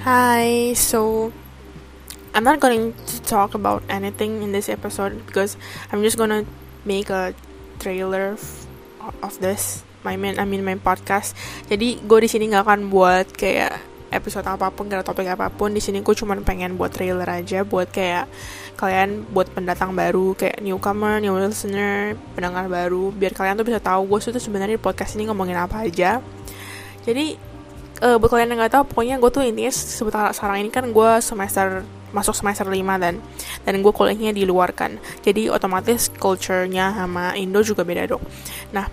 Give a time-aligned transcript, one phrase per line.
[0.00, 1.28] Hi, so
[2.32, 5.60] I'm not going to talk about anything in this episode because
[5.92, 6.48] I'm just gonna
[6.88, 7.36] make a
[7.76, 8.32] trailer
[9.20, 9.84] of this.
[10.00, 11.36] My main, I mean my podcast.
[11.68, 13.76] Jadi gue di sini nggak akan buat kayak
[14.08, 15.76] episode apa pun, gak topik apa pun.
[15.76, 18.24] Di sini gue cuma pengen buat trailer aja, buat kayak
[18.80, 24.16] kalian buat pendatang baru, kayak newcomer, new listener, pendengar baru, biar kalian tuh bisa tahu
[24.16, 26.24] gue tuh sebenarnya di podcast ini ngomongin apa aja.
[27.04, 27.49] Jadi
[28.02, 31.10] uh, buat kalian yang nggak tahu pokoknya gue tuh intinya sebentar sekarang ini kan gue
[31.22, 33.22] semester masuk semester 5 dan
[33.62, 34.98] dan gue kuliahnya di luar kan.
[35.22, 38.22] Jadi otomatis culture-nya sama Indo juga beda dong
[38.74, 38.86] nah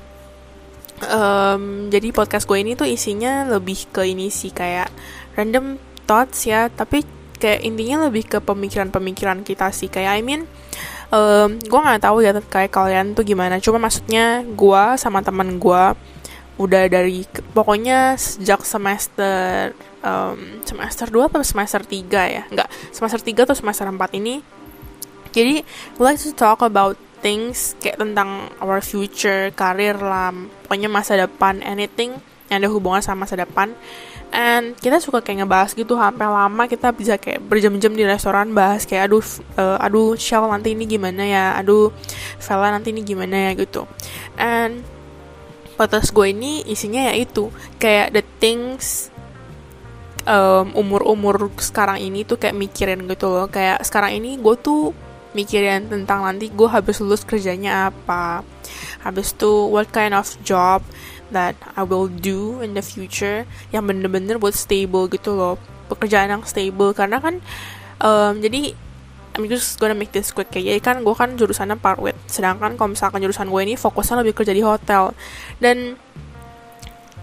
[1.04, 4.90] um, jadi podcast gue ini tuh isinya lebih ke ini sih kayak
[5.38, 5.78] random
[6.10, 7.06] thoughts ya tapi
[7.38, 9.88] kayak intinya lebih ke pemikiran-pemikiran kita sih.
[9.88, 10.50] Kayak I mean
[11.14, 13.62] um, gue nggak tahu ya kayak kalian tuh gimana.
[13.62, 15.84] Cuma maksudnya gue sama teman gue
[16.58, 17.22] udah dari
[17.54, 22.44] pokoknya sejak semester um, semester 2 atau semester 3 ya?
[22.50, 24.42] Enggak semester 3 atau semester 4 ini.
[25.34, 25.62] Jadi
[25.98, 30.34] we like to talk about things kayak tentang our future karir lah
[30.66, 32.18] pokoknya masa depan anything
[32.50, 33.78] yang ada hubungan sama masa depan.
[34.28, 38.84] And kita suka kayak ngebahas gitu sampai lama kita bisa kayak berjam-jam di restoran bahas
[38.84, 39.24] kayak aduh
[39.56, 41.46] uh, aduh Shell nanti ini gimana ya?
[41.56, 41.96] Aduh
[42.42, 43.52] Vela nanti ini gimana ya?
[43.56, 43.88] gitu.
[44.36, 44.97] And
[45.78, 47.54] podcast gue ini isinya ya itu.
[47.78, 49.14] Kayak the things
[50.28, 53.48] um, umur-umur sekarang ini tuh kayak mikirin gitu loh.
[53.48, 54.92] Kayak sekarang ini gue tuh
[55.38, 58.42] mikirin tentang nanti gue habis lulus kerjanya apa
[59.06, 60.82] habis tuh what kind of job
[61.30, 65.56] that I will do in the future yang bener-bener buat stable gitu loh.
[65.88, 66.92] Pekerjaan yang stable.
[66.96, 67.40] Karena kan
[68.02, 68.76] um, jadi
[69.38, 70.74] I'm just gonna make this quick ya.
[70.74, 72.18] Jadi kan gue kan jurusannya parwit.
[72.26, 75.14] Sedangkan kalau misalkan jurusan gue ini fokusnya lebih kerja di hotel.
[75.62, 75.94] Dan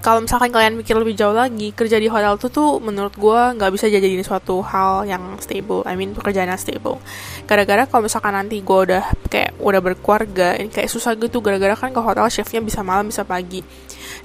[0.04, 3.72] kalau misalkan kalian mikir lebih jauh lagi, kerja di hotel tuh tuh menurut gue nggak
[3.72, 5.82] bisa jadi suatu hal yang stable.
[5.88, 7.00] I mean pekerjaan yang stable.
[7.48, 11.42] Gara-gara kalau misalkan nanti gue udah kayak udah berkeluarga, ini kayak susah gitu.
[11.42, 13.64] Gara-gara kan ke hotel shiftnya bisa malam bisa pagi.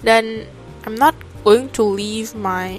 [0.03, 0.45] Dan
[0.83, 1.15] I'm not
[1.47, 2.77] going to leave my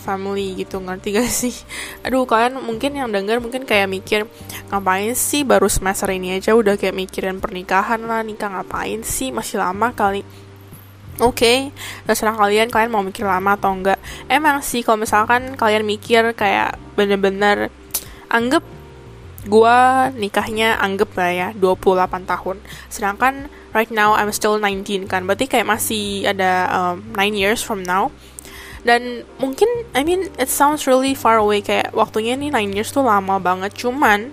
[0.00, 1.54] family gitu ngerti gak sih?
[2.02, 4.24] Aduh kalian mungkin yang denger mungkin kayak mikir
[4.72, 9.28] ngapain sih baru semester ini aja udah kayak mikirin pernikahan lah nikah ngapain sih?
[9.28, 10.24] Masih lama kali.
[11.20, 11.58] Oke, okay,
[12.08, 14.00] terserah kalian, kalian mau mikir lama atau enggak.
[14.24, 17.68] Emang sih, kalau misalkan kalian mikir kayak bener-bener
[18.32, 18.64] anggap
[19.44, 19.76] gue
[20.16, 22.56] nikahnya anggap lah ya 28 tahun.
[22.88, 27.84] Sedangkan right now I'm still 19 kan, berarti kayak masih ada um, 9 years from
[27.84, 28.08] now
[28.80, 31.60] dan mungkin I mean it sounds really far away.
[31.60, 33.76] Kayak waktunya nih 9 years tuh lama banget.
[33.76, 34.32] Cuman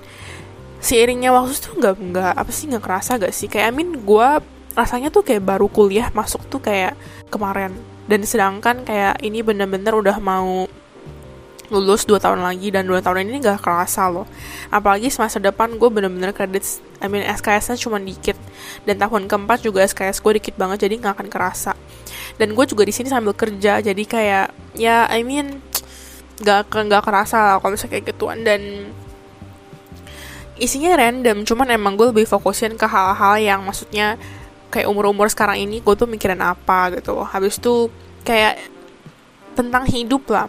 [0.79, 3.51] seiringnya waktu tuh nggak nggak apa sih nggak kerasa gak sih?
[3.51, 4.27] Kayak I mean gue
[4.77, 6.95] rasanya tuh kayak baru kuliah masuk tuh kayak
[7.27, 7.75] kemarin.
[8.07, 10.63] Dan sedangkan kayak ini bener-bener udah mau
[11.67, 14.23] lulus 2 tahun lagi dan 2 tahun ini gak kerasa loh.
[14.71, 18.39] Apalagi semester depan gue bener-bener kredit I mean SKS nya cuma dikit.
[18.87, 21.75] Dan tahun keempat juga SKS gue dikit banget jadi gak akan kerasa
[22.37, 25.61] dan gue juga di sini sambil kerja jadi kayak ya I mean
[26.41, 28.45] gak gak kerasa kalau misalnya kayak gituan.
[28.45, 28.61] Dan
[30.57, 34.17] isinya random cuman emang gue lebih fokusin ke hal-hal yang maksudnya
[34.73, 37.25] kayak umur-umur sekarang ini gue tuh mikirin apa gitu.
[37.25, 37.89] Habis itu
[38.21, 38.61] kayak
[39.57, 40.47] tentang hidup lah.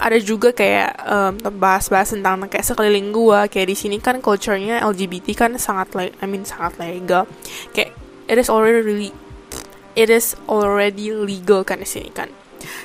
[0.00, 5.36] Ada juga kayak um, bahas-bahas tentang kayak sekeliling gue kayak di sini kan culture-nya LGBT
[5.36, 7.28] kan sangat I mean sangat legal.
[7.76, 7.92] Kayak
[8.32, 9.12] it is already really
[9.98, 12.30] it is already legal kan di sini kan?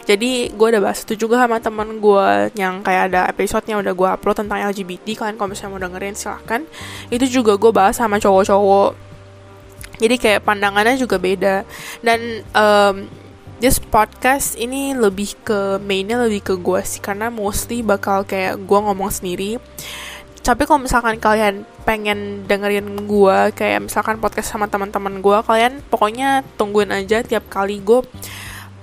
[0.03, 4.09] Jadi gue udah bahas itu juga sama teman gue yang kayak ada episode-nya udah gue
[4.09, 6.61] upload tentang LGBT kalian kalau misalnya mau dengerin silahkan.
[7.13, 8.91] Itu juga gue bahas sama cowok-cowok.
[10.01, 11.63] Jadi kayak pandangannya juga beda.
[12.01, 12.95] Dan um,
[13.61, 18.79] this podcast ini lebih ke mainnya lebih ke gue sih karena mostly bakal kayak gue
[18.83, 19.61] ngomong sendiri
[20.43, 26.43] tapi kalau misalkan kalian pengen dengerin gue kayak misalkan podcast sama teman-teman gue kalian pokoknya
[26.59, 28.03] tungguin aja tiap kali gue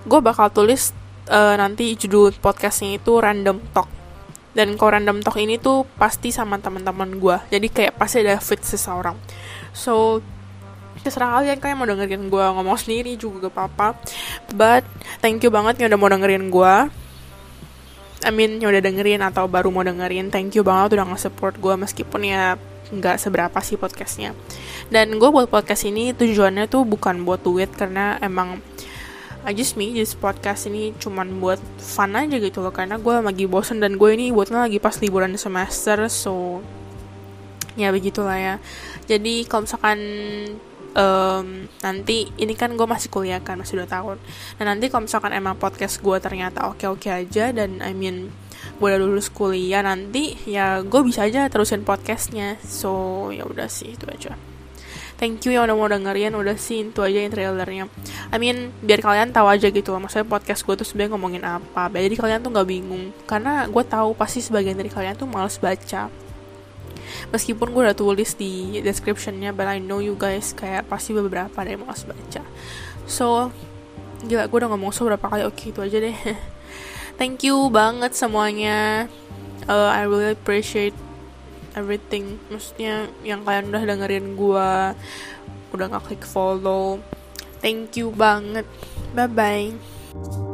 [0.09, 0.97] gue bakal tulis
[1.29, 3.89] uh, nanti judul podcastnya itu random talk.
[4.51, 8.65] Dan kalau random talk ini tuh pasti sama teman-teman gue jadi kayak pasti ada fit
[8.65, 9.15] seseorang.
[9.77, 10.25] So
[11.05, 13.89] terserah kalian kalian mau dengerin gue ngomong sendiri juga gak apa-apa.
[14.56, 14.89] But
[15.21, 16.75] thank you banget yang udah mau dengerin gue
[18.20, 21.75] I mean yang udah dengerin atau baru mau dengerin thank you banget udah nge-support gue
[21.81, 24.34] meskipun ya nggak seberapa sih podcastnya.
[24.90, 28.61] Dan gue buat podcast ini tujuannya tuh bukan buat duit karena emang
[29.40, 33.49] I just me just podcast ini cuman buat fun aja gitu loh karena gue lagi
[33.49, 36.61] bosen dan gue ini buatnya lagi pas liburan semester so
[37.78, 38.55] ya begitulah ya.
[39.08, 39.99] Jadi kalau misalkan
[40.95, 44.17] um, nanti ini kan gue masih kuliah kan masih dua tahun.
[44.59, 48.31] Dan nanti kalau misalkan emang podcast gue ternyata oke oke aja dan I mean
[48.81, 52.59] gue udah lulus kuliah nanti ya gue bisa aja terusin podcastnya.
[52.65, 54.35] So ya udah sih itu aja.
[55.21, 57.85] Thank you yang udah mau dengerin udah sih itu aja yang trailernya.
[58.33, 61.93] I mean biar kalian tahu aja gitu loh maksudnya podcast gue tuh sebenarnya ngomongin apa.
[61.93, 66.09] Jadi kalian tuh nggak bingung karena gue tahu pasti sebagian dari kalian tuh males baca
[67.31, 71.75] meskipun gue udah tulis di descriptionnya but I know you guys kayak pasti beberapa ada
[71.75, 72.43] yang males baca.
[73.07, 73.55] So
[74.25, 76.17] gila gue udah ngomong so berapa kali oke itu aja deh.
[77.21, 79.09] Thank you banget semuanya.
[79.69, 80.97] Uh, I really appreciate
[81.77, 82.41] everything.
[82.49, 84.69] Maksudnya yang kalian udah dengerin gue
[85.71, 86.99] udah ngaklik follow.
[87.61, 88.65] Thank you banget.
[89.13, 90.50] Bye bye